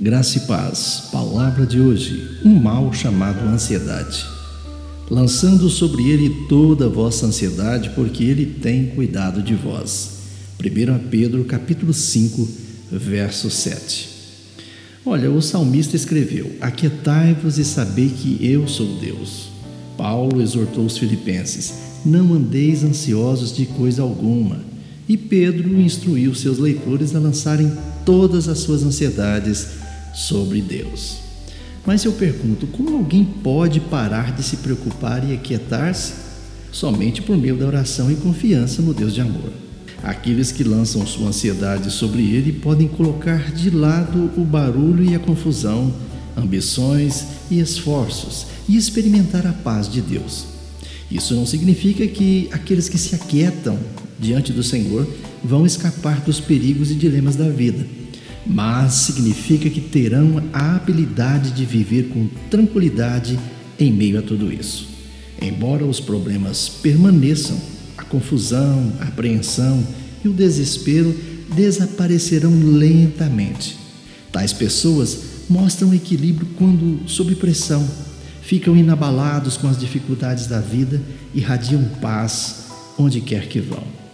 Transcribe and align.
Graça 0.00 0.38
e 0.38 0.40
paz. 0.42 1.08
Palavra 1.10 1.66
de 1.66 1.80
hoje: 1.80 2.38
um 2.44 2.54
mal 2.54 2.92
chamado 2.92 3.40
ansiedade. 3.48 4.24
Lançando 5.10 5.68
sobre 5.68 6.08
ele 6.08 6.46
toda 6.48 6.86
a 6.86 6.88
vossa 6.88 7.26
ansiedade, 7.26 7.90
porque 7.96 8.22
ele 8.22 8.46
tem 8.46 8.90
cuidado 8.90 9.42
de 9.42 9.56
vós. 9.56 10.18
1 10.64 11.08
Pedro 11.08 11.44
capítulo 11.46 11.92
5, 11.92 12.48
verso 12.92 13.50
7. 13.50 14.08
Olha, 15.04 15.32
o 15.32 15.42
salmista 15.42 15.96
escreveu: 15.96 16.52
Aquietai-vos 16.60 17.58
e 17.58 17.64
sabei 17.64 18.08
que 18.08 18.38
eu 18.40 18.68
sou 18.68 19.00
Deus. 19.00 19.48
Paulo 19.96 20.40
exortou 20.40 20.86
os 20.86 20.96
filipenses: 20.96 21.74
Não 22.06 22.34
andeis 22.34 22.84
ansiosos 22.84 23.52
de 23.52 23.66
coisa 23.66 24.02
alguma. 24.02 24.60
E 25.08 25.16
Pedro 25.16 25.80
instruiu 25.80 26.36
seus 26.36 26.58
leitores 26.58 27.16
a 27.16 27.18
lançarem 27.18 27.72
todas 28.04 28.46
as 28.46 28.58
suas 28.58 28.84
ansiedades 28.84 29.87
sobre 30.14 30.60
Deus. 30.60 31.28
Mas 31.86 32.04
eu 32.04 32.12
pergunto: 32.12 32.66
como 32.66 32.96
alguém 32.96 33.24
pode 33.24 33.80
parar 33.80 34.32
de 34.32 34.42
se 34.42 34.58
preocupar 34.58 35.28
e 35.28 35.32
aquietar-se? 35.32 36.28
Somente 36.70 37.22
por 37.22 37.34
meio 37.36 37.56
da 37.56 37.66
oração 37.66 38.12
e 38.12 38.14
confiança 38.16 38.82
no 38.82 38.92
Deus 38.92 39.14
de 39.14 39.22
amor. 39.22 39.50
Aqueles 40.02 40.52
que 40.52 40.62
lançam 40.62 41.06
sua 41.06 41.28
ansiedade 41.28 41.90
sobre 41.90 42.22
Ele 42.22 42.52
podem 42.52 42.86
colocar 42.86 43.50
de 43.52 43.70
lado 43.70 44.30
o 44.36 44.44
barulho 44.44 45.02
e 45.02 45.14
a 45.14 45.18
confusão, 45.18 45.92
ambições 46.36 47.24
e 47.50 47.58
esforços 47.58 48.46
e 48.68 48.76
experimentar 48.76 49.46
a 49.46 49.52
paz 49.52 49.88
de 49.88 50.02
Deus. 50.02 50.44
Isso 51.10 51.34
não 51.34 51.46
significa 51.46 52.06
que 52.06 52.50
aqueles 52.52 52.88
que 52.88 52.98
se 52.98 53.14
aquietam 53.14 53.78
diante 54.20 54.52
do 54.52 54.62
Senhor 54.62 55.08
vão 55.42 55.64
escapar 55.64 56.20
dos 56.20 56.38
perigos 56.38 56.90
e 56.90 56.94
dilemas 56.94 57.34
da 57.34 57.48
vida 57.48 57.97
mas 58.48 58.94
significa 58.94 59.68
que 59.68 59.80
terão 59.80 60.42
a 60.52 60.76
habilidade 60.76 61.50
de 61.50 61.66
viver 61.66 62.08
com 62.08 62.26
tranquilidade 62.50 63.38
em 63.78 63.92
meio 63.92 64.18
a 64.18 64.22
tudo 64.22 64.50
isso. 64.50 64.88
Embora 65.40 65.84
os 65.84 66.00
problemas 66.00 66.68
permaneçam, 66.68 67.60
a 67.96 68.02
confusão, 68.04 68.92
a 69.00 69.04
apreensão 69.04 69.86
e 70.24 70.28
o 70.28 70.32
desespero 70.32 71.14
desaparecerão 71.54 72.52
lentamente. 72.58 73.76
Tais 74.32 74.52
pessoas 74.52 75.18
mostram 75.48 75.94
equilíbrio 75.94 76.48
quando 76.56 77.08
sob 77.08 77.34
pressão, 77.34 77.86
ficam 78.42 78.76
inabalados 78.76 79.58
com 79.58 79.68
as 79.68 79.78
dificuldades 79.78 80.46
da 80.46 80.60
vida 80.60 81.00
e 81.34 81.40
radiam 81.40 81.84
paz 82.00 82.66
onde 82.98 83.20
quer 83.20 83.46
que 83.46 83.60
vão. 83.60 84.07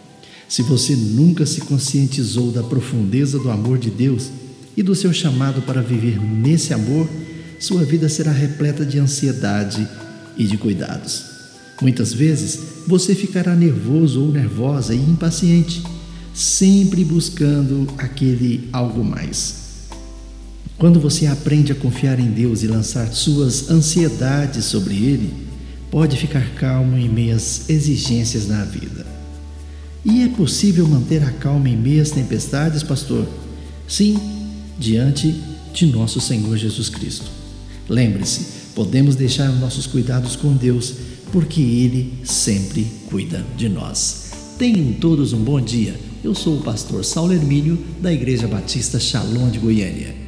Se 0.49 0.63
você 0.63 0.95
nunca 0.95 1.47
se 1.47 1.63
conscientizou 1.63 2.51
da 2.51 2.63
profundeza 2.63 3.39
do 3.39 3.51
amor 3.51 3.79
de 3.79 3.91
Deus 3.91 4.31
e 4.77 4.83
do 4.83 4.95
seu 4.95 5.13
chamado 5.13 5.63
para 5.63 5.83
viver 5.83 6.21
nesse 6.21 6.75
amor, 6.75 7.09
sua 7.59 7.85
vida 7.85 8.09
será 8.09 8.31
repleta 8.31 8.85
de 8.85 8.99
ansiedade 8.99 9.89
e 10.37 10.45
de 10.45 10.57
cuidados. 10.59 11.25
Muitas 11.81 12.13
vezes 12.13 12.59
você 12.87 13.15
ficará 13.15 13.55
nervoso 13.55 14.23
ou 14.23 14.31
nervosa 14.31 14.95
e 14.95 14.99
impaciente, 14.99 15.83
sempre 16.33 17.05
buscando 17.05 17.87
aquele 17.97 18.69
algo 18.73 19.03
mais. 19.03 19.65
Quando 20.77 21.01
você 21.01 21.27
aprende 21.27 21.73
a 21.73 21.75
confiar 21.75 22.19
em 22.19 22.31
Deus 22.31 22.63
e 22.63 22.67
lançar 22.67 23.13
suas 23.13 23.71
ansiedades 23.71 24.65
sobre 24.67 24.95
Ele, 24.95 25.33
pode 25.91 26.17
ficar 26.17 26.55
calmo 26.57 26.97
em 26.97 27.09
meias 27.09 27.69
exigências 27.69 28.49
na 28.49 28.65
vida. 28.65 29.24
E 30.05 30.23
é 30.23 30.29
possível 30.29 30.87
manter 30.87 31.23
a 31.23 31.31
calma 31.31 31.69
em 31.69 31.77
meias 31.77 32.11
tempestades, 32.11 32.83
pastor? 32.83 33.27
Sim, 33.89 34.21
diante 34.79 35.35
de 35.73 35.87
nosso 35.87 36.21
Senhor 36.21 36.57
Jesus 36.59 36.91
Cristo. 36.91 37.31
Lembre-se, 37.89 38.73
podemos 38.75 39.17
deixar 39.17 39.49
nossos 39.49 39.87
cuidados 39.87 40.37
com 40.37 40.55
Deus, 40.55 40.95
porque 41.33 41.63
Ele 41.63 42.19
sempre 42.23 42.87
cuida 43.09 43.45
de 43.57 43.69
nós. 43.69 44.31
Tenham 44.59 44.93
todos 44.95 45.33
um 45.33 45.43
bom 45.43 45.61
dia. 45.61 45.99
Eu 46.23 46.35
sou 46.35 46.59
o 46.59 46.63
pastor 46.63 47.05
Saulo 47.05 47.33
Hermínio, 47.33 47.79
da 48.01 48.13
Igreja 48.13 48.47
Batista 48.47 49.01
Shalom 49.01 49.51
de 49.51 49.59
Goiânia. 49.59 50.24